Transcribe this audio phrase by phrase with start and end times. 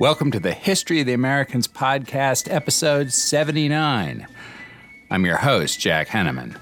[0.00, 4.26] Welcome to the History of the Americans podcast, episode 79.
[5.10, 6.56] I'm your host, Jack Henneman,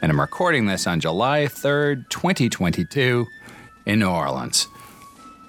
[0.00, 3.26] and I'm recording this on July 3rd, 2022,
[3.84, 4.66] in New Orleans.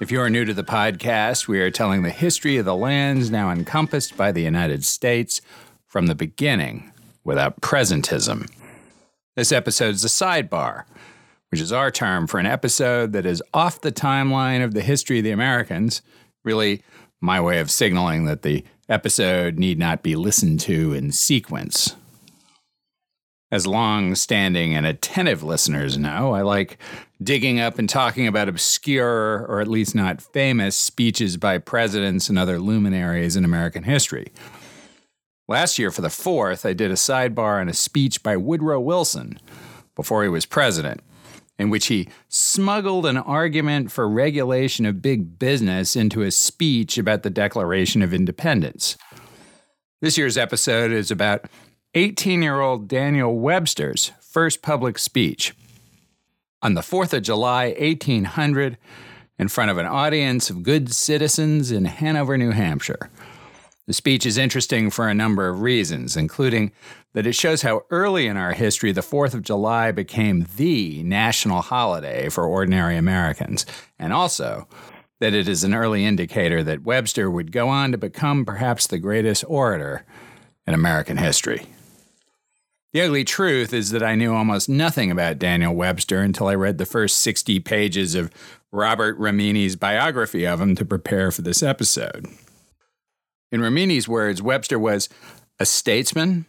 [0.01, 3.31] If you are new to the podcast, we are telling the history of the lands
[3.31, 5.39] now encompassed by the United States
[5.87, 6.91] from the beginning
[7.23, 8.51] without presentism.
[9.37, 10.83] This episode is a sidebar,
[11.49, 15.19] which is our term for an episode that is off the timeline of the history
[15.19, 16.01] of the Americans,
[16.43, 16.83] really
[17.21, 21.95] my way of signaling that the episode need not be listened to in sequence.
[23.51, 26.77] As long standing and attentive listeners know, I like
[27.21, 32.39] digging up and talking about obscure, or at least not famous, speeches by presidents and
[32.39, 34.31] other luminaries in American history.
[35.47, 39.37] Last year, for the fourth, I did a sidebar on a speech by Woodrow Wilson
[39.95, 41.01] before he was president
[41.61, 47.21] in which he smuggled an argument for regulation of big business into a speech about
[47.21, 48.97] the Declaration of Independence.
[50.01, 51.45] This year's episode is about
[51.93, 55.53] 18 year old Daniel Webster's first public speech.
[56.63, 58.79] On the 4th of July, 1800,
[59.37, 63.11] in front of an audience of good citizens in Hanover, New Hampshire.
[63.91, 66.71] The speech is interesting for a number of reasons, including
[67.11, 71.61] that it shows how early in our history the 4th of July became the national
[71.61, 73.65] holiday for ordinary Americans,
[73.99, 74.65] and also
[75.19, 78.97] that it is an early indicator that Webster would go on to become perhaps the
[78.97, 80.05] greatest orator
[80.65, 81.67] in American history.
[82.93, 86.77] The ugly truth is that I knew almost nothing about Daniel Webster until I read
[86.77, 88.31] the first 60 pages of
[88.71, 92.25] Robert Remini's biography of him to prepare for this episode.
[93.51, 95.09] In Remini's words, Webster was
[95.59, 96.45] a statesman,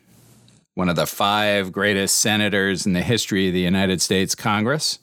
[0.75, 5.01] one of the five greatest senators in the history of the United States Congress,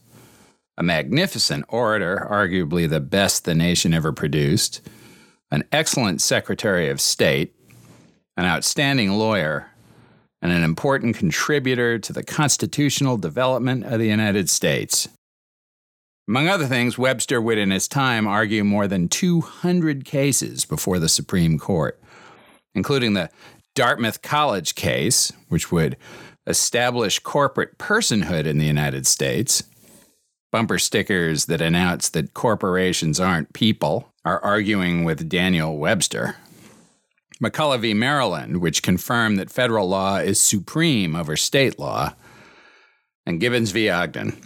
[0.78, 4.80] a magnificent orator, arguably the best the nation ever produced,
[5.52, 7.54] an excellent Secretary of State,
[8.38, 9.70] an outstanding lawyer,
[10.42, 15.10] and an important contributor to the constitutional development of the United States.
[16.30, 21.10] Among other things, Webster would in his time argue more than 200 cases before the
[21.10, 22.00] Supreme Court,
[22.76, 23.32] including the
[23.74, 25.98] Dartmouth College case, which would
[26.46, 29.64] establish corporate personhood in the United States.
[30.52, 36.36] Bumper stickers that announce that corporations aren't people are arguing with Daniel Webster.
[37.44, 37.96] McCulloch v.
[37.96, 42.14] Maryland, which confirmed that federal law is supreme over state law.
[43.26, 43.90] And Gibbons v.
[43.90, 44.40] Ogden,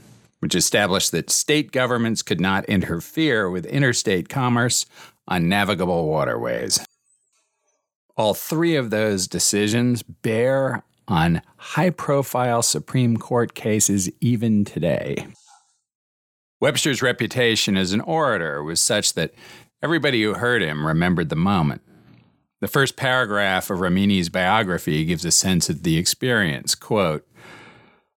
[0.44, 4.86] which established that state governments could not interfere with interstate commerce
[5.26, 6.86] on navigable waterways.
[8.18, 15.28] All three of those decisions bear on high profile Supreme Court cases even today.
[16.60, 19.34] Webster's reputation as an orator was such that
[19.82, 21.84] everybody who heard him remembered the moment.
[22.60, 26.76] The first paragraph of Remini's biography gives a sense of the experience.
[26.76, 27.26] Quote,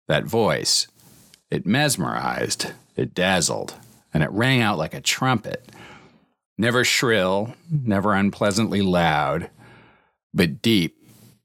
[0.08, 0.88] that voice,
[1.50, 3.76] it mesmerized, it dazzled,
[4.14, 5.70] and it rang out like a trumpet.
[6.58, 9.50] Never shrill, never unpleasantly loud,
[10.34, 10.98] but deep,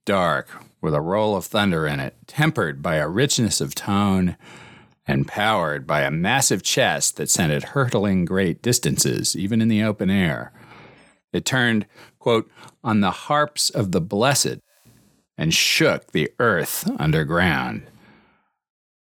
[0.05, 0.49] dark,
[0.81, 4.37] with a roll of thunder in it, tempered by a richness of tone
[5.06, 9.83] and powered by a massive chest that sent it hurtling great distances, even in the
[9.83, 10.53] open air.
[11.33, 11.87] It turned,
[12.19, 12.50] quote,
[12.83, 14.59] on the harps of the blessed
[15.37, 17.87] and shook the earth underground.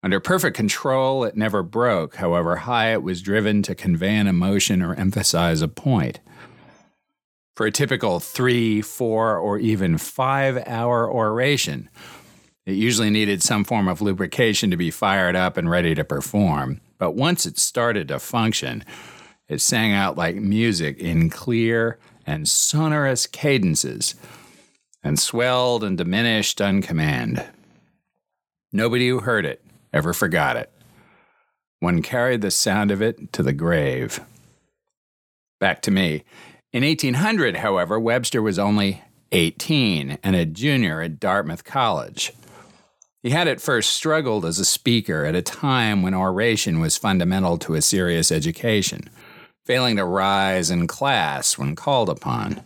[0.02, 4.82] Under perfect control, it never broke, however high it was driven to convey an emotion
[4.82, 6.22] or emphasize a point.
[7.56, 11.90] For a typical three, four, or even five hour oration,
[12.66, 16.80] it usually needed some form of lubrication to be fired up and ready to perform.
[16.98, 18.86] But once it started to function,
[19.50, 24.16] it sang out like music in clear and sonorous cadences
[25.04, 27.44] and swelled and diminished on command.
[28.72, 29.62] Nobody who heard it
[29.94, 30.72] ever forgot it.
[31.80, 34.20] One carried the sound of it to the grave.
[35.59, 36.24] Back to me.
[36.72, 39.02] In 1800, however, Webster was only
[39.32, 42.34] 18 and a junior at Dartmouth College.
[43.22, 47.58] He had at first struggled as a speaker at a time when oration was fundamental
[47.59, 49.09] to a serious education,
[49.66, 52.64] failing to rise in class when called upon.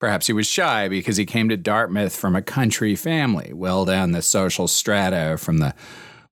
[0.00, 4.12] Perhaps he was shy because he came to Dartmouth from a country family, well down
[4.12, 5.74] the social strata from the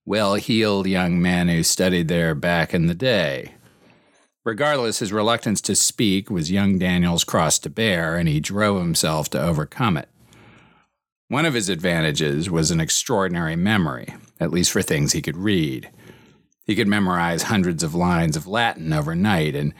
[0.06, 3.52] well heeled young men who studied there back in the day.
[4.42, 9.28] Regardless, his reluctance to speak was young Daniel's cross to bear, and he drove himself
[9.30, 10.08] to overcome it.
[11.28, 15.90] One of his advantages was an extraordinary memory, at least for things he could read.
[16.64, 19.74] He could memorize hundreds of lines of Latin overnight and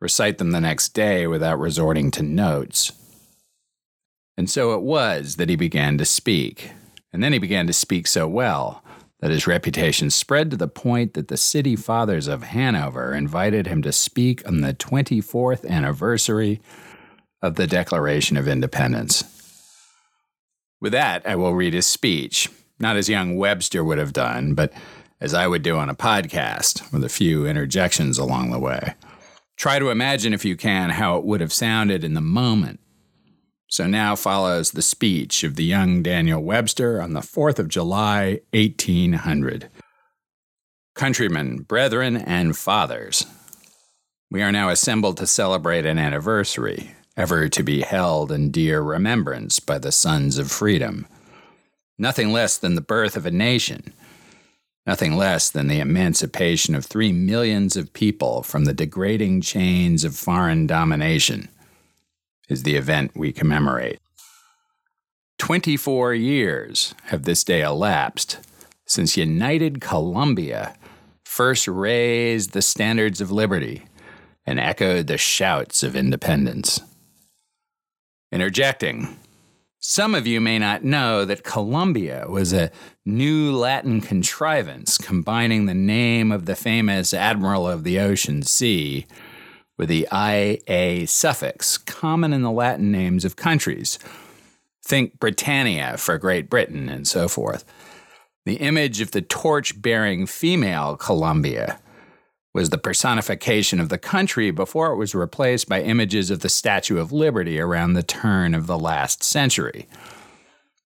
[0.00, 2.92] recite them the next day without resorting to notes.
[4.36, 6.70] And so it was that he began to speak.
[7.12, 8.82] And then he began to speak so well
[9.20, 13.80] that his reputation spread to the point that the city fathers of Hanover invited him
[13.82, 16.60] to speak on the 24th anniversary
[17.40, 19.24] of the Declaration of Independence.
[20.80, 24.72] With that, I will read his speech, not as young Webster would have done, but
[25.20, 28.94] as I would do on a podcast, with a few interjections along the way.
[29.56, 32.80] Try to imagine, if you can, how it would have sounded in the moment.
[33.74, 38.38] So now follows the speech of the young Daniel Webster on the 4th of July,
[38.52, 39.68] 1800.
[40.94, 43.26] Countrymen, brethren, and fathers,
[44.30, 49.58] we are now assembled to celebrate an anniversary, ever to be held in dear remembrance
[49.58, 51.08] by the sons of freedom.
[51.98, 53.92] Nothing less than the birth of a nation,
[54.86, 60.14] nothing less than the emancipation of three millions of people from the degrading chains of
[60.14, 61.48] foreign domination,
[62.48, 64.00] is the event we commemorate.
[65.38, 68.38] Twenty four years have this day elapsed
[68.86, 70.76] since United Columbia
[71.24, 73.84] first raised the standards of liberty
[74.46, 76.80] and echoed the shouts of independence.
[78.30, 79.18] Interjecting.
[79.80, 82.70] Some of you may not know that Columbia was a
[83.04, 89.06] new Latin contrivance combining the name of the famous Admiral of the Ocean Sea
[89.76, 93.98] with the IA suffix, common in the Latin names of countries.
[94.84, 97.64] Think Britannia for Great Britain and so forth.
[98.46, 101.78] The image of the torch bearing female Columbia
[102.52, 106.98] was the personification of the country before it was replaced by images of the Statue
[106.98, 109.88] of Liberty around the turn of the last century.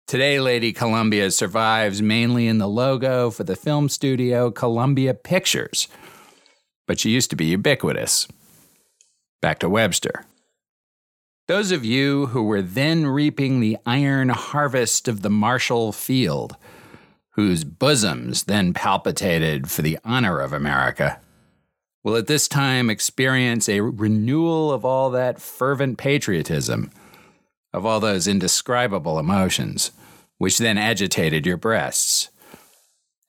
[0.08, 5.88] Today, Lady Columbia survives mainly in the logo for the film studio Columbia Pictures,
[6.86, 8.28] but she used to be ubiquitous.
[9.44, 10.24] Back to Webster.
[11.50, 16.56] Those of you who were then reaping the iron harvest of the martial field,
[17.31, 21.19] whose bosoms then palpitated for the honor of America,
[22.06, 26.89] will at this time experience a renewal of all that fervent patriotism,
[27.74, 29.92] of all those indescribable emotions,
[30.38, 32.30] which then agitated your breasts.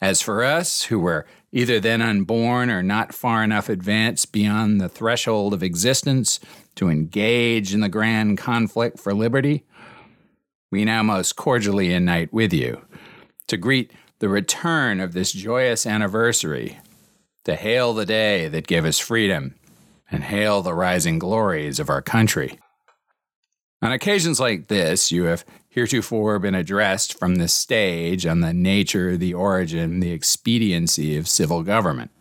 [0.01, 4.89] As for us, who were either then unborn or not far enough advanced beyond the
[4.89, 6.41] threshold of existence
[6.75, 9.65] to engage in the grand conflict for liberty,
[10.73, 12.85] we now most cordially unite with you
[13.47, 16.81] to greet the return of this joyous anniversary
[17.45, 19.55] to hail the day that gave us freedom
[20.11, 22.59] and hail the rising glories of our country.
[23.81, 29.17] On occasions like this, you have heretofore been addressed from the stage on the nature,
[29.17, 32.13] the origin, the expediency of civil government.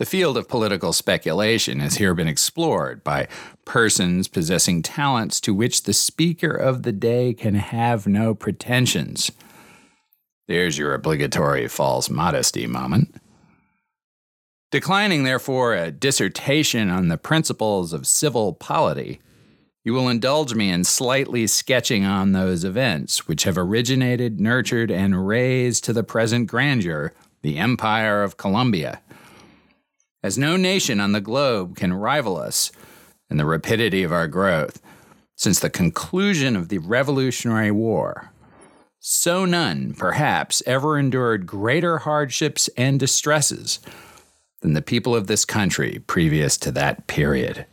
[0.00, 3.28] The field of political speculation has here been explored by
[3.64, 9.30] persons possessing talents to which the speaker of the day can have no pretensions.
[10.48, 13.14] There's your obligatory false modesty moment.
[14.72, 19.20] Declining, therefore, a dissertation on the principles of civil polity,
[19.82, 25.26] you will indulge me in slightly sketching on those events which have originated, nurtured, and
[25.26, 29.00] raised to the present grandeur the Empire of Columbia.
[30.22, 32.70] As no nation on the globe can rival us
[33.30, 34.82] in the rapidity of our growth
[35.34, 38.30] since the conclusion of the Revolutionary War,
[38.98, 43.80] so none, perhaps, ever endured greater hardships and distresses
[44.60, 47.64] than the people of this country previous to that period.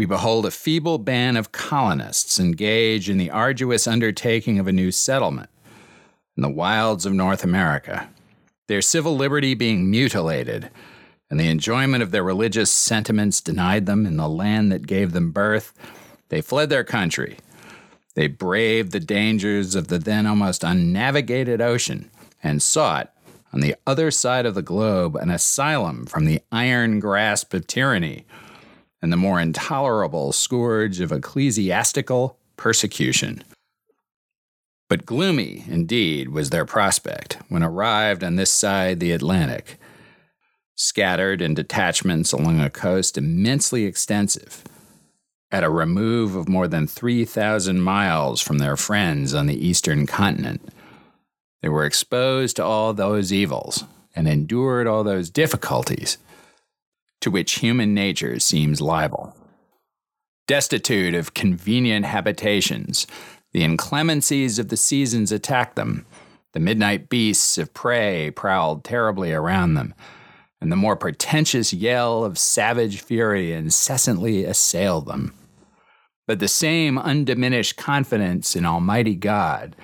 [0.00, 4.90] We behold a feeble band of colonists engaged in the arduous undertaking of a new
[4.90, 5.50] settlement
[6.38, 8.08] in the wilds of North America,
[8.66, 10.70] their civil liberty being mutilated,
[11.28, 15.32] and the enjoyment of their religious sentiments denied them in the land that gave them
[15.32, 15.74] birth.
[16.30, 17.36] They fled their country.
[18.14, 22.10] They braved the dangers of the then almost unnavigated ocean
[22.42, 23.12] and sought,
[23.52, 28.24] on the other side of the globe an asylum from the iron grasp of tyranny
[29.02, 33.42] and the more intolerable scourge of ecclesiastical persecution.
[34.88, 39.78] But gloomy, indeed, was their prospect when arrived on this side the Atlantic,
[40.74, 44.64] scattered in detachments along a coast immensely extensive,
[45.52, 50.68] at a remove of more than 3,000 miles from their friends on the eastern continent
[51.62, 56.18] they were exposed to all those evils and endured all those difficulties
[57.20, 59.36] to which human nature seems liable.
[60.46, 63.06] Destitute of convenient habitations,
[63.52, 66.06] the inclemencies of the seasons attacked them.
[66.52, 69.94] The midnight beasts of prey prowled terribly around them,
[70.60, 75.34] and the more pretentious yell of savage fury incessantly assailed them.
[76.26, 79.76] But the same undiminished confidence in Almighty God,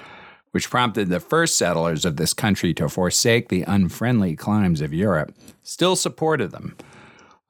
[0.50, 5.34] which prompted the first settlers of this country to forsake the unfriendly climes of Europe,
[5.62, 6.76] still supported them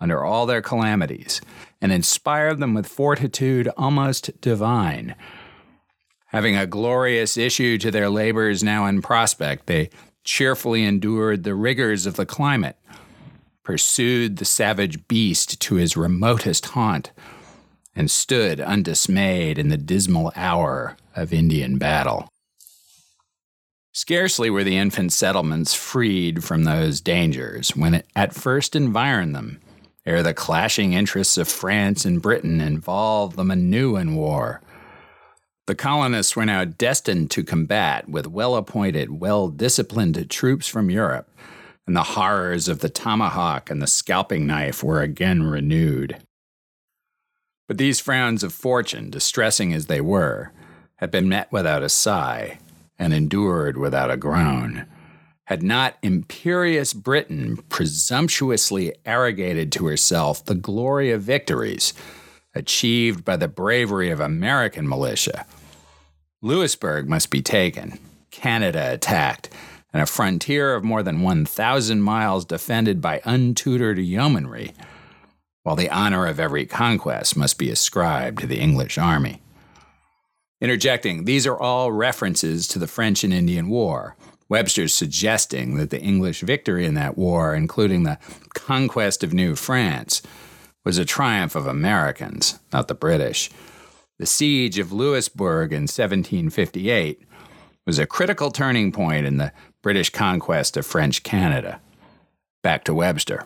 [0.00, 1.40] under all their calamities
[1.80, 5.14] and inspired them with fortitude almost divine.
[6.26, 9.90] Having a glorious issue to their labors now in prospect, they
[10.24, 12.76] cheerfully endured the rigors of the climate,
[13.62, 17.12] pursued the savage beast to his remotest haunt,
[17.94, 22.28] and stood undismayed in the dismal hour of Indian battle.
[23.92, 29.58] Scarcely were the infant settlements freed from those dangers when it at first environed them,
[30.06, 34.62] ere the clashing interests of France and Britain involved them anew in war.
[35.66, 41.28] The colonists were now destined to combat with well appointed, well disciplined troops from Europe,
[41.86, 46.18] and the horrors of the tomahawk and the scalping knife were again renewed.
[47.66, 50.52] But these frowns of fortune, distressing as they were,
[50.96, 52.58] had been met without a sigh
[52.96, 54.86] and endured without a groan.
[55.46, 61.94] Had not imperious Britain presumptuously arrogated to herself the glory of victories
[62.54, 65.46] achieved by the bravery of American militia,
[66.42, 67.98] Louisbourg must be taken,
[68.30, 69.50] Canada attacked,
[69.92, 74.74] and a frontier of more than 1,000 miles defended by untutored yeomanry
[75.62, 79.42] while the honor of every conquest must be ascribed to the English army.
[80.60, 84.16] Interjecting, these are all references to the French and Indian War.
[84.48, 88.18] Webster's suggesting that the English victory in that war, including the
[88.54, 90.22] conquest of New France,
[90.84, 93.50] was a triumph of Americans, not the British.
[94.18, 97.22] The siege of Louisbourg in 1758
[97.84, 101.80] was a critical turning point in the British conquest of French Canada.
[102.62, 103.44] Back to Webster.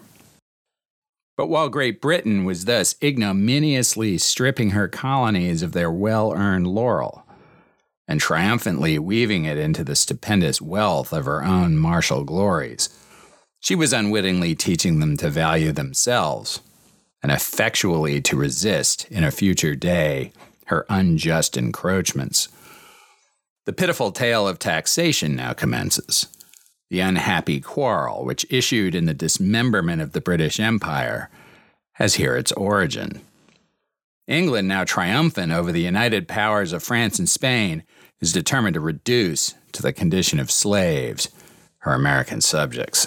[1.37, 7.25] But while Great Britain was thus ignominiously stripping her colonies of their well earned laurel,
[8.11, 12.88] and triumphantly weaving it into the stupendous wealth of her own martial glories,
[13.61, 16.61] she was unwittingly teaching them to value themselves
[17.23, 20.33] and effectually to resist in a future day
[20.67, 22.49] her unjust encroachments.
[23.64, 26.26] The pitiful tale of taxation now commences
[26.88, 31.31] the unhappy quarrel which issued in the dismemberment of the British Empire,
[31.93, 33.21] has here its origin.
[34.26, 37.85] England, now triumphant over the united powers of France and Spain,
[38.20, 41.28] is determined to reduce to the condition of slaves
[41.78, 43.06] her American subjects.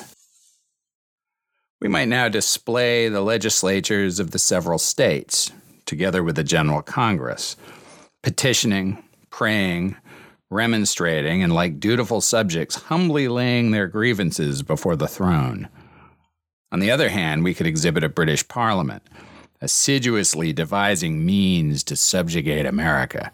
[1.79, 5.51] We might now display the legislatures of the several states,
[5.86, 7.58] together with the General Congress,
[8.22, 9.98] petitioning, praying,
[10.50, 15.67] remonstrating, and like dutiful subjects, humbly laying their grievances before the throne.
[16.72, 19.03] On the other hand, we could exhibit a British Parliament,
[19.62, 23.32] assiduously devising means to subjugate America,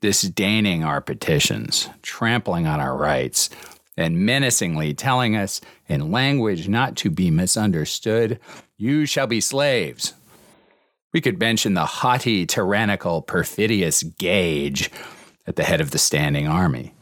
[0.00, 3.50] disdaining our petitions, trampling on our rights,
[3.96, 8.38] and menacingly telling us in language not to be misunderstood,
[8.76, 10.14] You shall be slaves.
[11.12, 14.90] We could mention the haughty, tyrannical, perfidious Gage
[15.46, 16.94] at the head of the standing army.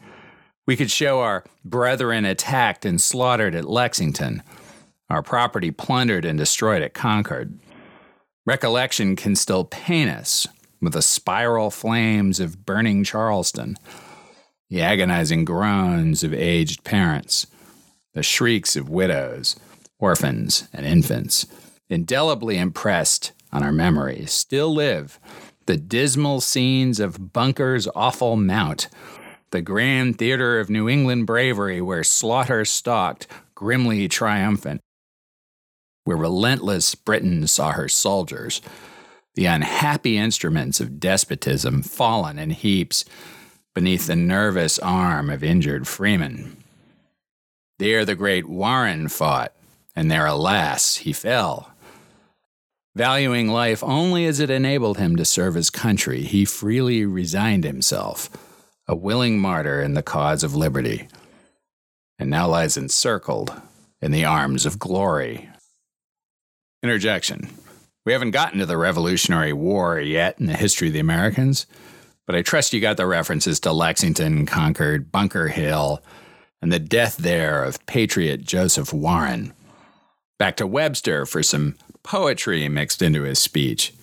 [0.65, 4.41] We could show our brethren attacked and slaughtered at Lexington,
[5.09, 7.59] our property plundered and destroyed at Concord.
[8.45, 10.47] Recollection can still pain us
[10.81, 13.77] with the spiral flames of burning Charlestown,
[14.69, 17.47] the agonizing groans of aged parents,
[18.13, 19.55] the shrieks of widows,
[19.99, 21.45] orphans, and infants,
[21.89, 25.19] indelibly impressed on our memory, still live
[25.67, 28.87] the dismal scenes of Bunker's awful mount,
[29.51, 34.79] the grand theater of New England bravery where slaughter stalked, grimly triumphant,
[36.05, 38.61] where relentless Britain saw her soldiers,
[39.37, 43.05] the unhappy instruments of despotism fallen in heaps
[43.75, 46.57] beneath the nervous arm of injured freemen.
[47.77, 49.53] There the great Warren fought,
[49.95, 51.71] and there, alas, he fell
[52.95, 58.27] Valuing life only as it enabled him to serve his country, he freely resigned himself,
[58.87, 61.07] a willing martyr in the cause of liberty,
[62.17, 63.53] and now lies encircled
[64.01, 65.47] in the arms of glory.
[66.81, 67.51] Interjection.
[68.07, 71.67] We haven't gotten to the Revolutionary War yet in the history of the Americans,
[72.25, 76.01] but I trust you got the references to Lexington, Concord, Bunker Hill,
[76.61, 79.51] and the death there of patriot Joseph Warren.
[80.39, 83.93] Back to Webster for some poetry mixed into his speech.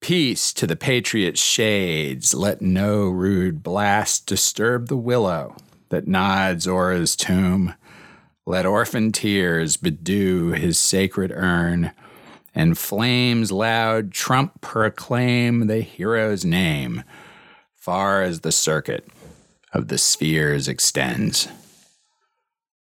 [0.00, 5.56] Peace to the patriot shades, let no rude blast disturb the willow
[5.90, 7.74] that nods o'er his tomb.
[8.46, 11.92] Let orphan tears bedew his sacred urn,
[12.54, 17.04] and flames loud trump proclaim the hero's name,
[17.74, 19.06] far as the circuit
[19.72, 21.48] of the spheres extends.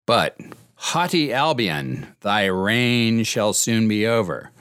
[0.05, 0.37] But,
[0.75, 4.51] haughty Albion, thy reign shall soon be over.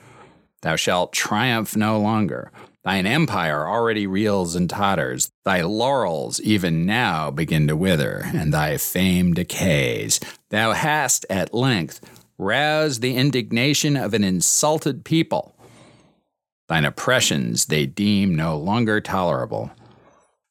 [0.63, 2.51] Thou shalt triumph no longer.
[2.85, 5.31] Thine empire already reels and totters.
[5.45, 10.21] Thy laurels even now begin to wither, and thy fame decays.
[10.51, 12.01] Thou hast at length
[12.39, 15.55] roused the indignation of an insulted people.
[16.69, 19.73] Thine oppressions they deem no longer tolerable.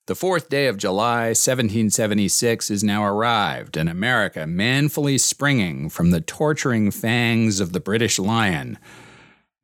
[0.07, 6.21] The fourth day of July, 1776, is now arrived, and America, manfully springing from the
[6.21, 8.77] torturing fangs of the British lion,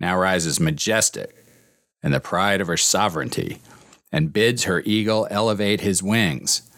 [0.01, 1.45] now rises majestic
[2.03, 3.59] in the pride of her sovereignty
[4.11, 6.69] and bids her eagle elevate his wings.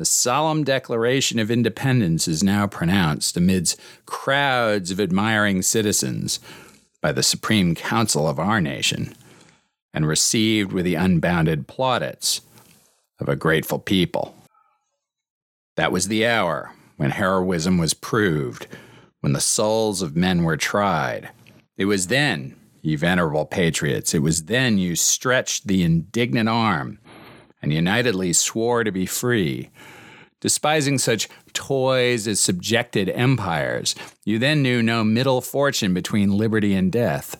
[0.00, 6.40] The solemn declaration of independence is now pronounced amidst crowds of admiring citizens
[7.02, 9.14] by the Supreme Council of our nation
[9.92, 12.40] and received with the unbounded plaudits
[13.18, 14.34] of a grateful people.
[15.76, 18.68] That was the hour when heroism was proved,
[19.20, 21.28] when the souls of men were tried.
[21.76, 27.00] It was then, ye venerable patriots, it was then you stretched the indignant arm
[27.62, 29.70] and unitedly swore to be free.
[30.40, 36.90] Despising such toys as subjected empires, you then knew no middle fortune between liberty and
[36.90, 37.36] death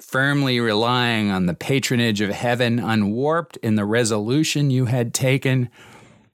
[0.00, 5.68] firmly relying on the patronage of heaven, unwarped in the resolution you had taken,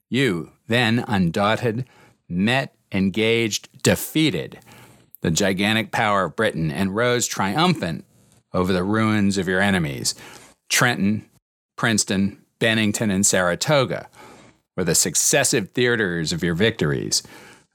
[0.09, 1.85] you, then undaunted,
[2.29, 4.59] met, engaged, defeated
[5.23, 8.05] the gigantic power of Britain and rose triumphant
[8.53, 10.15] over the ruins of your enemies.
[10.69, 11.29] Trenton,
[11.77, 14.09] Princeton, Bennington, and Saratoga
[14.75, 17.23] were the successive theaters of your victories,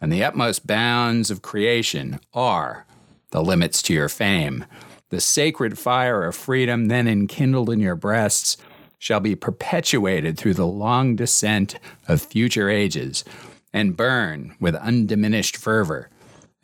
[0.01, 2.87] and the utmost bounds of creation are
[3.29, 4.65] the limits to your fame.
[5.09, 8.57] The sacred fire of freedom then enkindled in your breasts
[8.97, 11.75] shall be perpetuated through the long descent
[12.07, 13.23] of future ages
[13.71, 16.09] and burn with undiminished fervor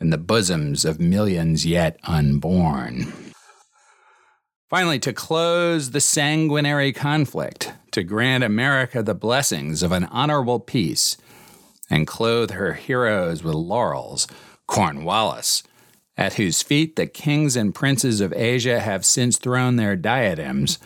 [0.00, 3.25] in the bosoms of millions yet unborn.
[4.68, 11.16] Finally, to close the sanguinary conflict, to grant America the blessings of an honorable peace,
[11.88, 14.26] and clothe her heroes with laurels,
[14.66, 15.62] Cornwallis,
[16.16, 20.80] at whose feet the kings and princes of Asia have since thrown their diadems,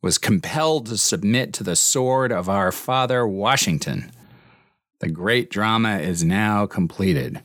[0.00, 4.12] was compelled to submit to the sword of our father Washington.
[5.00, 7.42] The great drama is now completed.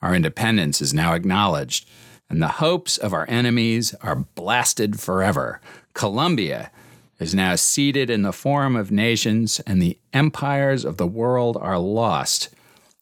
[0.00, 1.86] Our independence is now acknowledged,
[2.28, 5.60] and the hopes of our enemies are blasted forever.
[5.94, 6.70] Columbia
[7.18, 11.78] is now seated in the forum of nations, and the empires of the world are
[11.78, 12.50] lost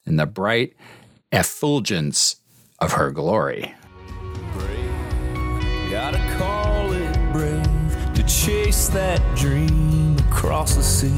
[0.07, 0.75] in the bright
[1.33, 2.37] effulgence
[2.79, 3.75] of her glory.
[4.53, 11.09] Brave, gotta call it brave to chase that dream across the sea.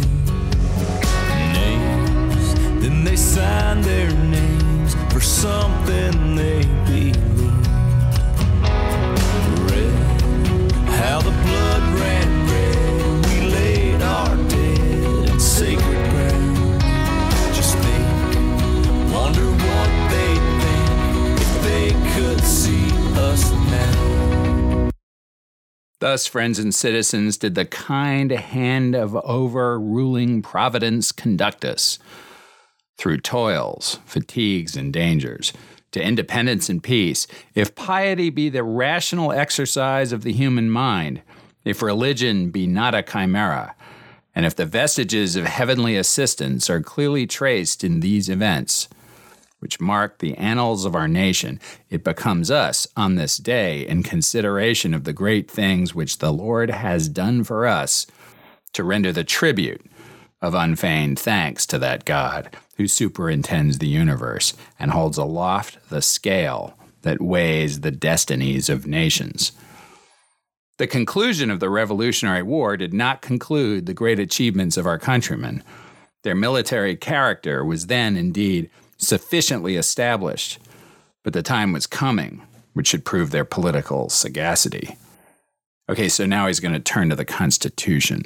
[1.52, 7.35] Names, then they sign their names for something they believe.
[25.98, 31.98] Thus, friends and citizens, did the kind hand of overruling providence conduct us
[32.98, 35.52] through toils, fatigues, and dangers
[35.96, 37.26] to independence and peace.
[37.54, 41.22] If piety be the rational exercise of the human mind,
[41.64, 43.74] if religion be not a chimera,
[44.34, 48.90] and if the vestiges of heavenly assistance are clearly traced in these events,
[49.60, 54.92] which mark the annals of our nation, it becomes us on this day, in consideration
[54.92, 58.06] of the great things which the Lord has done for us,
[58.74, 59.80] to render the tribute
[60.42, 66.78] of unfeigned thanks to that God who superintends the universe and holds aloft the scale
[67.02, 69.52] that weighs the destinies of nations.
[70.78, 75.62] The conclusion of the Revolutionary War did not conclude the great achievements of our countrymen.
[76.22, 80.58] Their military character was then, indeed, sufficiently established,
[81.24, 82.42] but the time was coming
[82.76, 84.98] which should prove their political sagacity.
[85.88, 88.24] Okay, so now he's going to turn to the Constitution.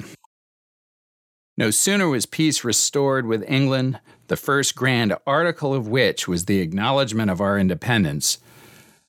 [1.57, 6.61] No sooner was peace restored with England, the first grand article of which was the
[6.61, 8.37] acknowledgement of our independence,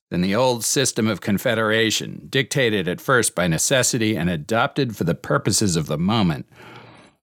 [0.09, 5.15] than the old system of confederation, dictated at first by necessity and adopted for the
[5.15, 6.45] purposes of the moment,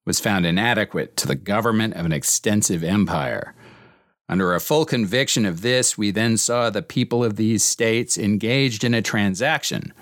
[0.06, 3.54] was found inadequate to the government of an extensive empire.
[4.30, 8.82] Under a full conviction of this, we then saw the people of these states engaged
[8.82, 9.92] in a transaction,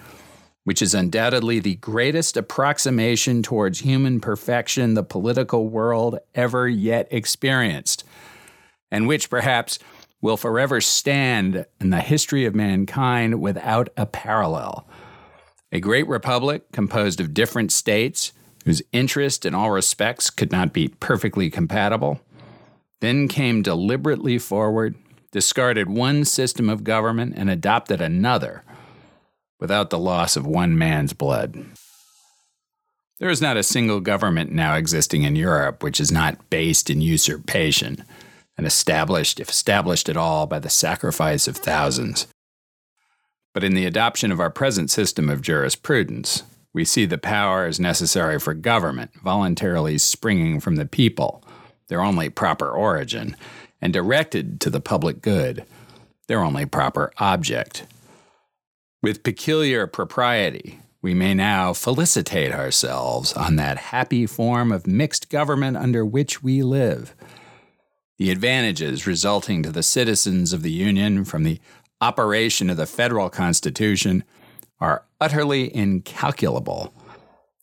[0.68, 8.04] which is undoubtedly the greatest approximation towards human perfection the political world ever yet experienced,
[8.90, 9.78] and which perhaps
[10.20, 14.86] will forever stand in the history of mankind without a parallel.
[15.72, 18.32] A great republic composed of different states
[18.66, 22.20] whose interest in all respects could not be perfectly compatible
[23.00, 24.96] then came deliberately forward,
[25.32, 28.64] discarded one system of government, and adopted another
[29.58, 31.64] without the loss of one man's blood.
[33.18, 37.00] There is not a single government now existing in Europe which is not based in
[37.00, 38.04] usurpation
[38.56, 42.26] and established, if established at all, by the sacrifice of thousands.
[43.54, 46.42] But in the adoption of our present system of jurisprudence,
[46.72, 51.42] we see the powers necessary for government voluntarily springing from the people
[51.88, 53.36] their only proper origin,
[53.80, 55.64] and directed to the public good,
[56.26, 57.84] their only proper object.
[59.02, 65.76] With peculiar propriety, we may now felicitate ourselves on that happy form of mixed government
[65.76, 67.14] under which we live.
[68.18, 71.60] The advantages resulting to the citizens of the Union from the
[72.00, 74.24] operation of the federal Constitution
[74.80, 76.92] are utterly incalculable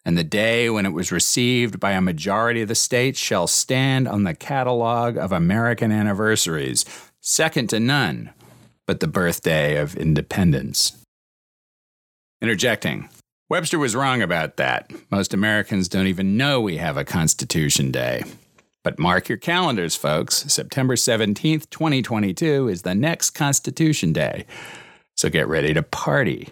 [0.06, 4.08] and the day when it was received by a majority of the states shall stand
[4.08, 6.86] on the catalog of American anniversaries,
[7.20, 8.32] second to none
[8.86, 11.05] but the birthday of independence.
[12.42, 13.10] Interjecting.
[13.50, 14.92] Webster was wrong about that.
[15.10, 18.24] Most Americans don't even know we have a Constitution Day.
[18.84, 20.46] But mark your calendars, folks.
[20.52, 24.46] September 17th, 2022 is the next Constitution Day.
[25.16, 26.50] So get ready to party.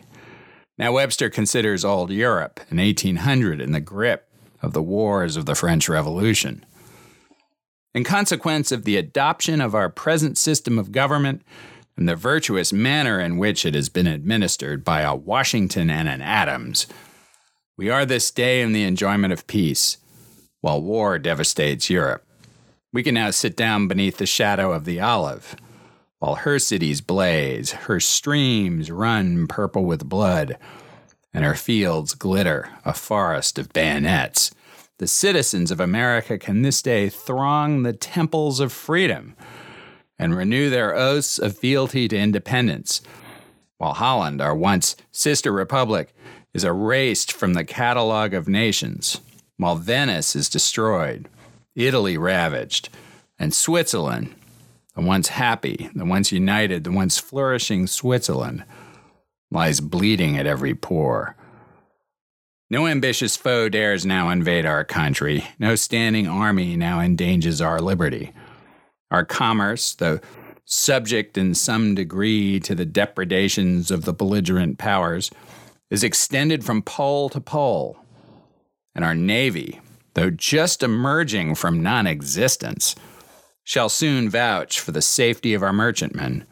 [0.78, 4.30] Now, Webster considers old Europe in 1800 in the grip
[4.62, 6.66] of the wars of the French Revolution.
[7.94, 11.44] In consequence of the adoption of our present system of government
[11.98, 16.22] and the virtuous manner in which it has been administered by a Washington and an
[16.22, 16.88] Adams,
[17.78, 19.98] we are this day in the enjoyment of peace,
[20.62, 22.26] while war devastates Europe.
[22.92, 25.56] We can now sit down beneath the shadow of the olive
[26.24, 30.58] while her cities blaze, her streams run purple with blood,
[31.34, 34.56] and her fields glitter a forest of bayonets.
[35.00, 39.36] The citizens of America can this day throng the temples of freedom
[40.18, 43.02] and renew their oaths of fealty to independence,
[43.78, 46.14] while Holland, our once sister republic,
[46.54, 49.20] is erased from the catalog of nations,
[49.58, 51.28] while Venice is destroyed,
[51.76, 52.90] Italy ravaged,
[53.40, 54.34] and Switzerland,
[54.96, 58.64] the once happy, the once united, the once flourishing Switzerland
[59.50, 61.36] lies bleeding at every pore.
[62.70, 65.46] No ambitious foe dares now invade our country.
[65.60, 68.32] No standing army now endangers our liberty.
[69.14, 70.20] Our commerce, though
[70.66, 75.30] subject in some degree to the depredations of the belligerent powers,
[75.92, 78.00] is extended from pole to pole.
[78.96, 79.80] And our navy,
[80.16, 82.96] though just emerging from non existence,
[83.64, 86.48] shall soon vouch for the safety of our merchantmen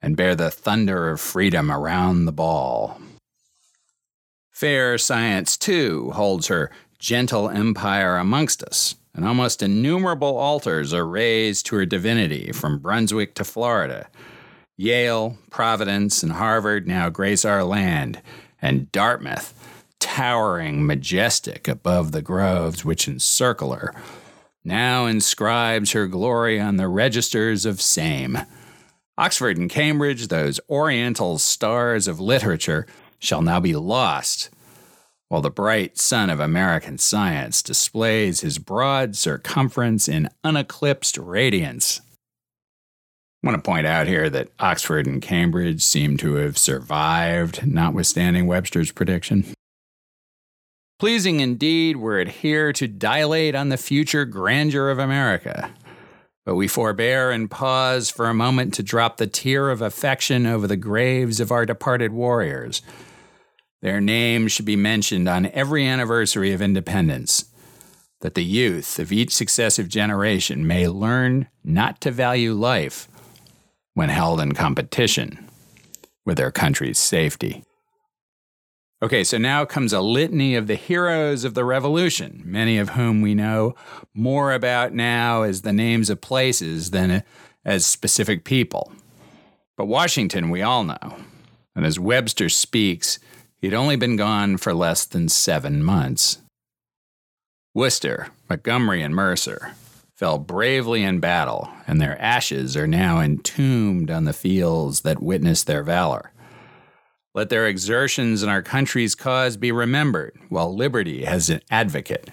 [0.00, 3.00] and bear the thunder of freedom around the ball.
[4.52, 11.66] Fair science, too, holds her gentle empire amongst us, and almost innumerable altars are raised
[11.66, 14.08] to her divinity from Brunswick to Florida.
[14.76, 18.20] Yale, Providence, and Harvard now grace our land,
[18.60, 19.54] and Dartmouth,
[20.00, 23.94] towering majestic above the groves which encircle her,
[24.64, 28.38] now inscribes her glory on the registers of same.
[29.16, 32.86] Oxford and Cambridge, those oriental stars of literature,
[33.20, 34.50] shall now be lost,
[35.34, 42.00] while the bright sun of American science displays his broad circumference in uneclipsed radiance.
[43.42, 48.46] I want to point out here that Oxford and Cambridge seem to have survived, notwithstanding
[48.46, 49.44] Webster's prediction.
[51.00, 55.68] Pleasing indeed were it here to dilate on the future grandeur of America.
[56.46, 60.68] But we forbear and pause for a moment to drop the tear of affection over
[60.68, 62.82] the graves of our departed warriors.
[63.84, 67.44] Their names should be mentioned on every anniversary of independence,
[68.22, 73.08] that the youth of each successive generation may learn not to value life
[73.92, 75.50] when held in competition
[76.24, 77.62] with their country's safety.
[79.02, 83.20] Okay, so now comes a litany of the heroes of the revolution, many of whom
[83.20, 83.74] we know
[84.14, 87.22] more about now as the names of places than
[87.66, 88.94] as specific people.
[89.76, 91.16] But Washington, we all know.
[91.76, 93.18] And as Webster speaks,
[93.64, 96.36] he'd only been gone for less than seven months.
[97.72, 99.72] Wooster, Montgomery, and Mercer,
[100.14, 105.66] fell bravely in battle, and their ashes are now entombed on the fields that witnessed
[105.66, 106.30] their valor.
[107.34, 112.28] Let their exertions in our country's cause be remembered, while liberty has an advocate,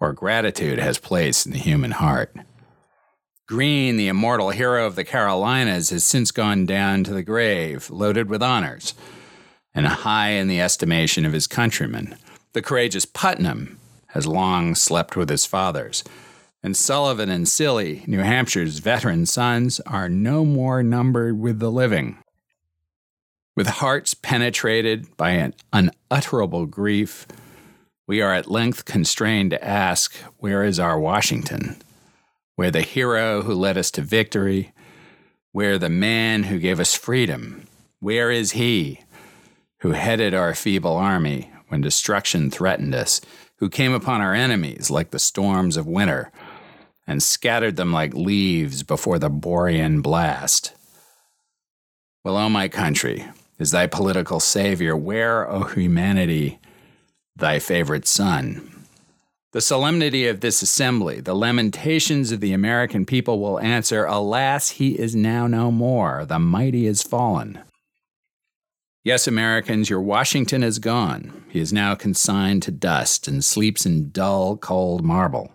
[0.00, 2.34] or gratitude has place in the human heart.
[3.46, 8.30] Greene, the immortal hero of the Carolinas, has since gone down to the grave, loaded
[8.30, 8.94] with honors,
[9.74, 12.16] and high in the estimation of his countrymen.
[12.52, 16.04] The courageous Putnam has long slept with his fathers,
[16.62, 22.18] and Sullivan and Cilley, New Hampshire's veteran sons, are no more numbered with the living.
[23.56, 27.26] With hearts penetrated by an unutterable grief,
[28.06, 31.76] we are at length constrained to ask where is our Washington?
[32.56, 34.72] Where the hero who led us to victory?
[35.52, 37.64] Where the man who gave us freedom?
[38.00, 39.00] Where is he
[39.84, 43.20] who headed our feeble army when destruction threatened us,
[43.58, 46.32] who came upon our enemies like the storms of winter
[47.06, 50.72] and scattered them like leaves before the Borean blast?
[52.24, 53.26] Well, O oh my country,
[53.58, 56.60] is thy political savior, where, O humanity,
[57.36, 58.86] thy favorite son?
[59.52, 64.98] The solemnity of this assembly, the lamentations of the American people will answer, Alas, he
[64.98, 67.60] is now no more, the mighty is fallen.
[69.04, 71.44] Yes, Americans, your Washington is gone.
[71.50, 75.52] He is now consigned to dust and sleeps in dull, cold marble.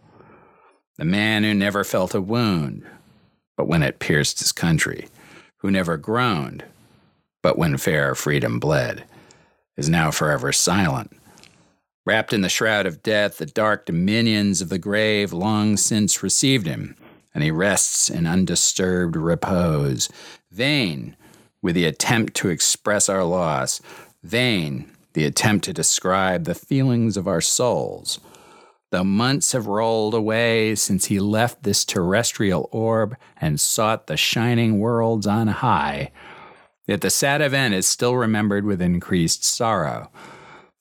[0.98, 2.86] The man who never felt a wound,
[3.58, 5.08] but when it pierced his country,
[5.58, 6.64] who never groaned,
[7.42, 9.04] but when fair freedom bled,
[9.76, 11.20] is now forever silent
[12.10, 16.66] Wrapped in the shroud of death, the dark dominions of the grave long since received
[16.66, 16.96] him,
[17.36, 20.10] and he rests in undisturbed repose.
[20.50, 21.16] Vain
[21.62, 23.82] with the attempt to express our loss,
[24.24, 28.19] vain the attempt to describe the feelings of our souls.
[28.91, 34.80] The months have rolled away since he left this terrestrial orb and sought the shining
[34.80, 36.12] worlds on high,
[36.88, 40.12] yet the sad event is still remembered with increased sorrow.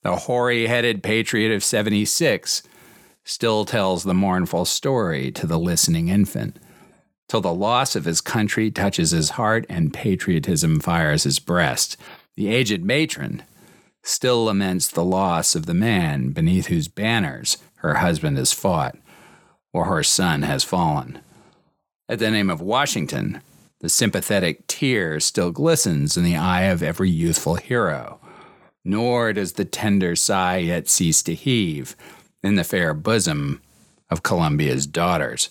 [0.01, 2.63] The hoary headed patriot of 76,
[3.29, 6.57] still tells the mournful story to the listening infant,
[7.29, 11.95] till the loss of his country touches his heart and patriotism fires his breast.
[12.35, 13.43] The aged matron
[14.03, 18.97] still laments the loss of the man beneath whose banners her husband has fought
[19.71, 21.21] or her son has fallen.
[22.09, 23.41] At the name of Washington,
[23.79, 28.19] the sympathetic tear still glistens in the eye of every youthful hero
[28.89, 31.95] nor does the tender sigh yet cease to heave
[32.41, 33.61] in the fair bosom
[34.09, 35.49] of Columbia's daughters.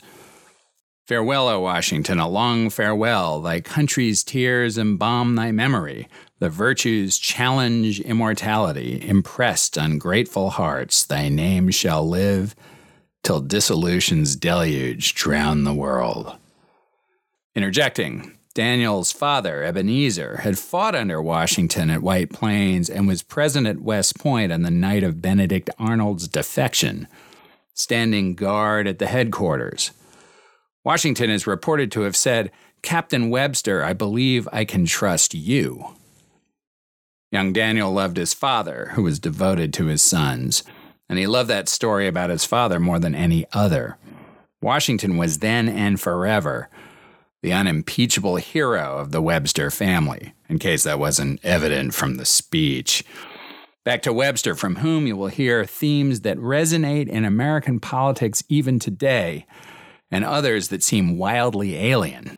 [1.09, 3.41] Farewell, O Washington, a long farewell.
[3.41, 6.07] Thy country's tears embalm thy memory.
[6.39, 9.03] The virtues challenge immortality.
[9.03, 12.55] Impressed on grateful hearts, thy name shall live
[13.23, 16.37] till dissolution's deluge drown the world.
[17.55, 23.81] Interjecting, Daniel's father, Ebenezer, had fought under Washington at White Plains and was present at
[23.81, 27.09] West Point on the night of Benedict Arnold's defection,
[27.73, 29.93] standing guard at the headquarters.
[30.89, 35.89] Washington is reported to have said, Captain Webster, I believe I can trust you.
[37.31, 40.65] Young Daniel loved his father, who was devoted to his sons,
[41.07, 43.99] and he loved that story about his father more than any other.
[44.63, 46.71] Washington was then and forever
[47.43, 53.05] the unimpeachable hero of the Webster family, in case that wasn't evident from the speech.
[53.85, 58.79] Back to Webster, from whom you will hear themes that resonate in American politics even
[58.79, 59.45] today,
[60.11, 62.37] and others that seem wildly alien.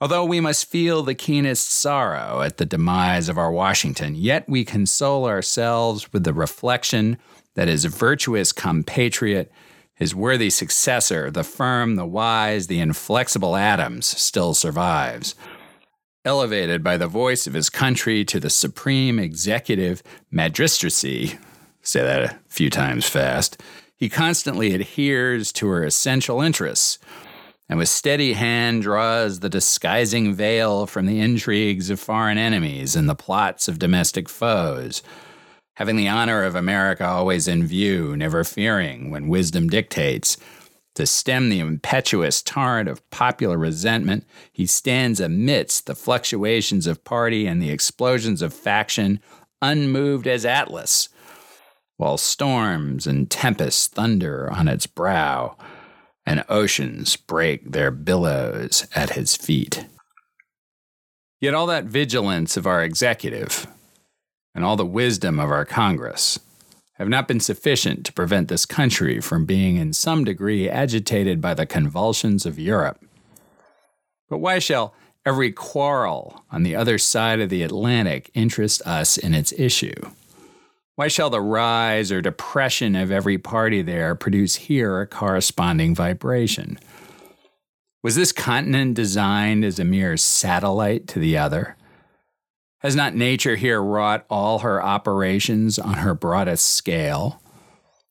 [0.00, 4.64] Although we must feel the keenest sorrow at the demise of our Washington, yet we
[4.64, 7.18] console ourselves with the reflection
[7.54, 9.52] that his virtuous compatriot
[10.02, 15.36] his worthy successor, the firm, the wise, the inflexible Adams, still survives.
[16.24, 21.38] Elevated by the voice of his country to the supreme executive magistracy,
[21.82, 23.62] say that a few times fast,
[24.02, 26.98] he constantly adheres to her essential interests
[27.68, 33.08] and with steady hand draws the disguising veil from the intrigues of foreign enemies and
[33.08, 35.04] the plots of domestic foes
[35.76, 40.36] having the honor of America always in view, never fearing when wisdom dictates.
[40.96, 47.46] To stem the impetuous torrent of popular resentment, he stands amidst the fluctuations of party
[47.46, 49.20] and the explosions of faction,
[49.62, 51.08] unmoved as Atlas,
[52.02, 55.56] while storms and tempests thunder on its brow,
[56.26, 59.86] and oceans break their billows at his feet.
[61.40, 63.68] Yet all that vigilance of our executive,
[64.52, 66.40] and all the wisdom of our Congress,
[66.94, 71.54] have not been sufficient to prevent this country from being in some degree agitated by
[71.54, 73.00] the convulsions of Europe.
[74.28, 74.92] But why shall
[75.24, 79.94] every quarrel on the other side of the Atlantic interest us in its issue?
[80.94, 86.78] Why shall the rise or depression of every party there produce here a corresponding vibration?
[88.02, 91.76] Was this continent designed as a mere satellite to the other?
[92.80, 97.40] Has not nature here wrought all her operations on her broadest scale?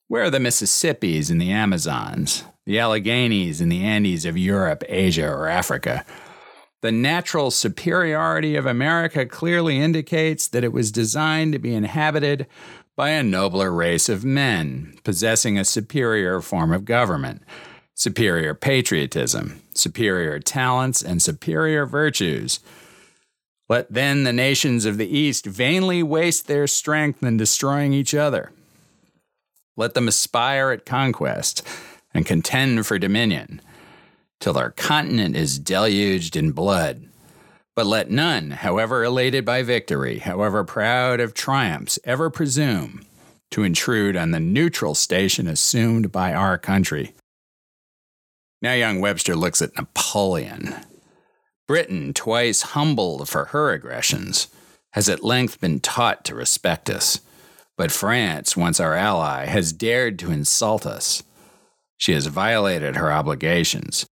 [0.08, 5.28] Where are the Mississippis and the Amazons, the Alleghanies and the Andes of Europe, Asia,
[5.28, 6.04] or Africa?
[6.82, 12.46] The natural superiority of America clearly indicates that it was designed to be inhabited
[12.94, 17.42] by a nobler race of men, possessing a superior form of government,
[17.94, 22.60] superior patriotism, superior talents, and superior virtues
[23.72, 28.52] let then the nations of the East vainly waste their strength in destroying each other.
[29.78, 31.66] Let them aspire at conquest
[32.12, 33.62] and contend for dominion,
[34.42, 37.08] till our continent is deluged in blood.
[37.76, 43.06] But let none, however elated by victory, however proud of triumphs, ever presume
[43.52, 47.14] to intrude on the neutral station assumed by our country.
[48.60, 50.74] Now, young Webster looks at Napoleon
[51.68, 54.48] Britain, twice humbled for her aggressions,
[54.90, 57.20] has at length been taught to respect us.
[57.78, 61.22] But France, once our ally, has dared to insult us.
[61.96, 64.04] She has violated her obligations.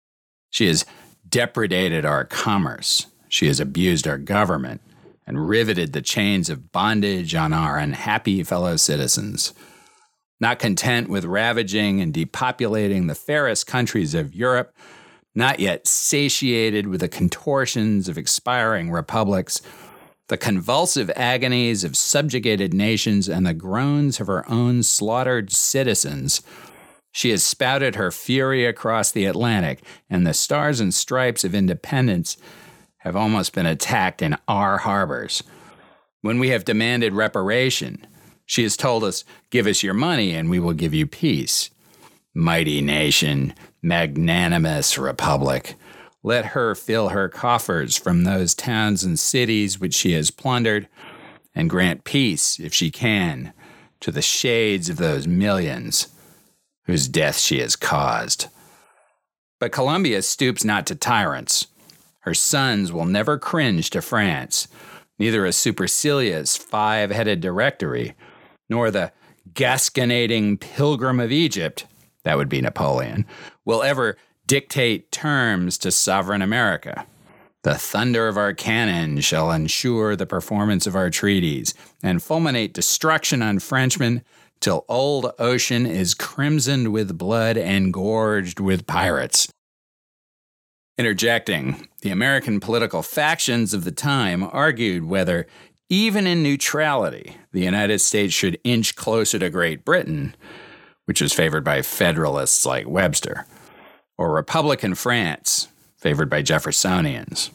[0.50, 0.84] She has
[1.28, 3.06] depredated our commerce.
[3.28, 4.80] She has abused our government
[5.26, 9.54] and riveted the chains of bondage on our unhappy fellow citizens.
[10.40, 14.74] Not content with ravaging and depopulating the fairest countries of Europe,
[15.34, 19.62] not yet satiated with the contortions of expiring republics,
[20.26, 26.42] the convulsive agonies of subjugated nations, and the groans of her own slaughtered citizens.
[27.12, 32.36] She has spouted her fury across the Atlantic, and the stars and stripes of independence
[32.98, 35.42] have almost been attacked in our harbors.
[36.20, 38.06] When we have demanded reparation,
[38.46, 41.70] she has told us, Give us your money and we will give you peace.
[42.34, 45.76] Mighty nation, magnanimous republic.
[46.22, 50.86] Let her fill her coffers from those towns and cities which she has plundered,
[51.54, 53.52] and grant peace, if she can,
[54.00, 56.08] to the shades of those millions
[56.84, 58.46] whose death she has caused.
[59.58, 61.66] But Columbia stoops not to tyrants.
[62.20, 64.68] Her sons will never cringe to France,
[65.18, 68.14] neither a supercilious five headed directory,
[68.68, 69.12] nor the
[69.52, 71.86] gasconading pilgrim of Egypt
[72.24, 73.26] that would be Napoleon,
[73.64, 74.16] will ever
[74.46, 77.06] dictate terms to sovereign America.
[77.62, 83.42] The thunder of our cannon shall ensure the performance of our treaties and fulminate destruction
[83.42, 84.22] on Frenchmen
[84.60, 89.48] till old ocean is crimsoned with blood and gorged with pirates.
[90.98, 95.46] Interjecting, the American political factions of the time argued whether,
[95.88, 100.34] even in neutrality, the United States should inch closer to Great Britain
[101.10, 103.44] which was favored by Federalists like Webster,
[104.16, 107.50] or Republican France, favored by Jeffersonians.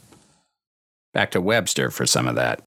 [1.13, 2.62] Back to Webster for some of that.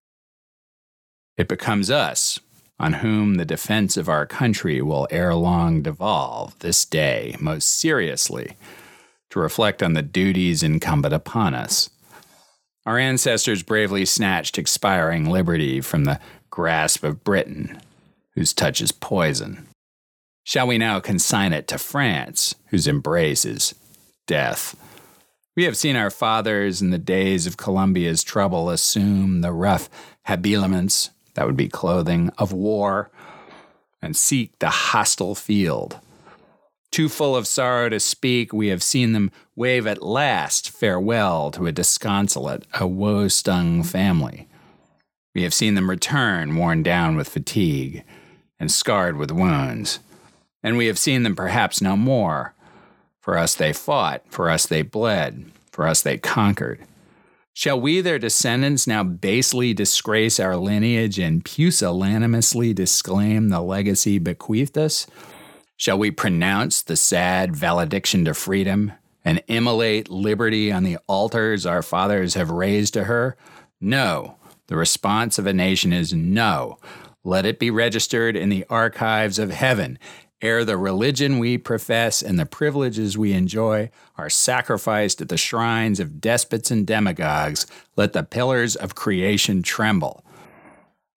[1.36, 2.40] It becomes us,
[2.80, 8.56] on whom the defense of our country will ere long devolve this day most seriously,
[9.30, 11.90] to reflect on the duties incumbent upon us.
[12.86, 17.80] Our ancestors bravely snatched expiring liberty from the grasp of Britain,
[18.34, 19.66] whose touch is poison.
[20.44, 23.74] Shall we now consign it to France, whose embrace is
[24.26, 24.74] death?
[25.54, 29.90] We have seen our fathers in the days of Columbia's trouble assume the rough
[30.24, 33.10] habiliments, that would be clothing, of war,
[34.02, 36.00] and seek the hostile field.
[36.90, 41.66] Too full of sorrow to speak, we have seen them wave at last farewell to
[41.66, 44.48] a disconsolate, a woe stung family.
[45.34, 48.02] We have seen them return worn down with fatigue
[48.58, 50.00] and scarred with wounds
[50.62, 52.54] and we have seen them perhaps no more.
[53.20, 56.80] For us they fought, for us they bled, for us they conquered.
[57.58, 64.78] Shall we, their descendants, now basely disgrace our lineage and pusillanimously disclaim the legacy bequeathed
[64.78, 65.08] us?
[65.76, 68.92] Shall we pronounce the sad valediction to freedom
[69.24, 73.36] and immolate liberty on the altars our fathers have raised to her?
[73.80, 74.36] No.
[74.68, 76.78] The response of a nation is no.
[77.24, 79.98] Let it be registered in the archives of heaven
[80.40, 85.98] ere the religion we profess and the privileges we enjoy are sacrificed at the shrines
[85.98, 87.66] of despots and demagogues,
[87.96, 90.24] let the pillars of creation tremble.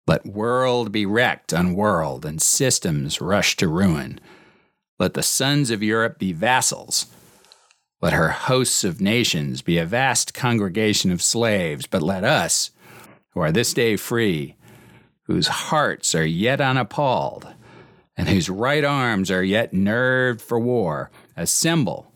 [0.07, 4.19] Let world be wrecked on world and systems rush to ruin.
[4.99, 7.05] Let the sons of Europe be vassals.
[8.01, 12.71] Let her hosts of nations be a vast congregation of slaves, but let us,
[13.29, 14.55] who are this day free,
[15.23, 17.53] whose hearts are yet unappalled,
[18.21, 22.13] and whose right arms are yet nerved for war, assemble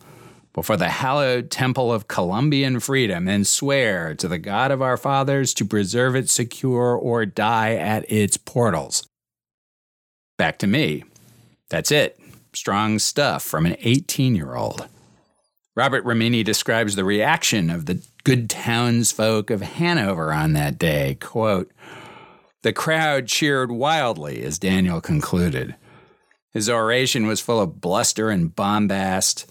[0.53, 5.51] before the hallowed temple of Columbian freedom and swear to the God of our fathers
[5.55, 9.07] to preserve it secure or die at its portals.
[10.37, 11.05] Back to me.
[11.71, 12.19] That's it.
[12.53, 14.87] Strong stuff from an 18 year old.
[15.75, 21.17] Robert Remini describes the reaction of the good townsfolk of Hanover on that day.
[21.19, 21.71] Quote,
[22.61, 25.75] the crowd cheered wildly as Daniel concluded.
[26.55, 29.45] His oration was full of bluster and bombast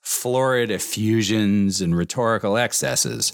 [0.00, 3.32] florid effusions and rhetorical excesses,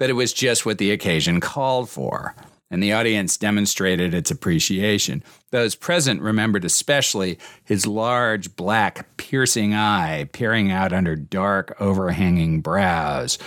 [0.00, 2.34] but it was just what the occasion called for,
[2.68, 5.22] and the audience demonstrated its appreciation.
[5.52, 13.38] Those present remembered especially his large, black, piercing eye peering out under dark, overhanging brows,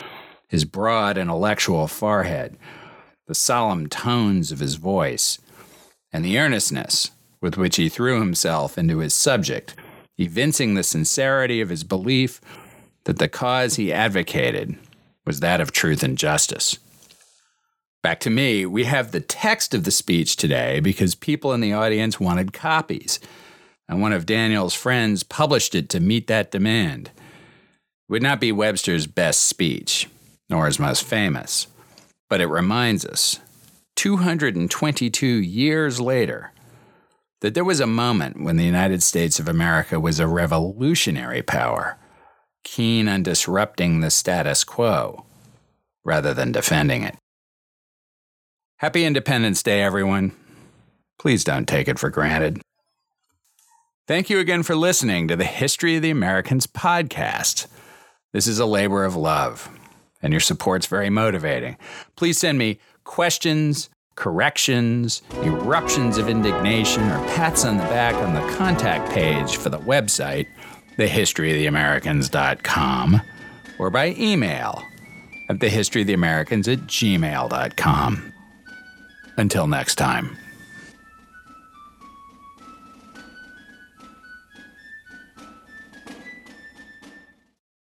[0.47, 2.57] his broad, intellectual forehead,
[3.27, 5.37] the solemn tones of his voice,
[6.13, 7.11] and the earnestness
[7.45, 9.75] with which he threw himself into his subject
[10.17, 12.41] evincing the sincerity of his belief
[13.03, 14.75] that the cause he advocated
[15.27, 16.79] was that of truth and justice.
[18.01, 21.73] Back to me, we have the text of the speech today because people in the
[21.73, 23.19] audience wanted copies,
[23.87, 27.11] and one of Daniel's friends published it to meet that demand.
[27.15, 30.09] It would not be Webster's best speech,
[30.49, 31.67] nor his most famous,
[32.27, 33.39] but it reminds us,
[33.97, 36.51] 222 years later,
[37.45, 41.95] that there was a moment when the United States of America was a revolutionary power,
[42.63, 45.23] keen on disrupting the status quo
[46.03, 47.15] rather than defending it.
[48.77, 50.31] Happy Independence Day, everyone.
[51.19, 52.63] Please don't take it for granted.
[54.07, 57.67] Thank you again for listening to the History of the Americans podcast.
[58.33, 59.69] This is a labor of love,
[60.19, 61.77] and your support's very motivating.
[62.15, 68.41] Please send me questions, corrections, eruptions of indignation, or pats on the back on the
[68.55, 70.47] contact page for the website,
[70.97, 73.21] thehistoryoftheamericans.com,
[73.77, 74.81] or by email
[75.49, 78.31] at thehistoryoftheamericans at gmail.com.
[79.37, 80.37] Until next time.